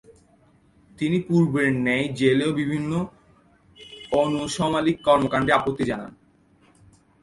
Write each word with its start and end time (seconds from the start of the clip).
তিনি 0.97 1.17
পূর্বের 1.27 1.69
ন্যায় 1.85 2.07
জেলেও 2.19 2.51
বিভিন্ন 2.53 2.91
অনৈসলামিক 4.11 4.97
কর্মকাণ্ডে 5.07 5.51
আপত্তি 5.53 5.83
জানান। 5.83 6.11